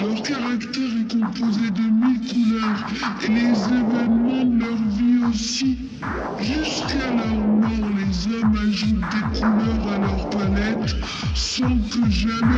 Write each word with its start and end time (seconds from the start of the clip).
Leur 0.00 0.22
caractère 0.22 0.90
est 1.00 1.12
composé 1.12 1.70
de 1.70 1.82
mille 1.82 2.20
couleurs 2.28 2.84
et 3.24 3.28
les 3.28 3.68
événements 3.68 4.44
de 4.44 4.58
leur 4.60 4.76
vie 4.76 5.18
aussi. 5.30 5.78
Jusqu'à 6.40 7.10
leur 7.16 7.34
mort, 7.34 7.90
les 7.96 8.26
hommes 8.32 8.56
ajoutent 8.68 9.08
des 9.10 9.38
couleurs 9.38 9.92
à 9.92 9.98
leur 9.98 10.28
palette 10.30 10.96
sans 11.34 11.76
que 11.90 12.10
jamais 12.10 12.51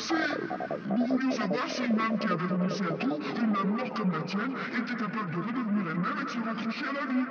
passer. 0.00 0.14
Nous 0.96 1.06
voulions 1.06 1.30
savoir 1.32 1.68
si 1.68 1.82
une 1.84 2.00
âme 2.00 2.18
qui 2.18 2.26
avait 2.26 2.46
renoncé 2.46 2.84
à 2.84 2.92
tout, 2.94 3.18
une 3.36 3.56
âme 3.56 3.76
morte 3.76 3.96
comme 3.96 4.12
la 4.12 4.20
tienne, 4.22 4.54
était 4.78 4.94
capable 4.94 5.30
de 5.30 5.36
redevenir 5.36 5.90
elle-même 5.90 6.20
et 6.20 6.24
de 6.24 6.30
se 6.30 6.38
raccrocher 6.38 6.84
à 6.86 6.92
la 6.92 7.12
vie. 7.12 7.26